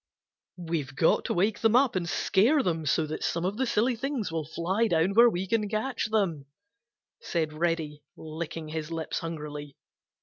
[0.57, 3.95] "We've got to wake them up and scare them so that some of the silly
[3.95, 6.47] things will fly down where we can catch them,"
[7.21, 9.77] said Reddy, licking his lips hungrily.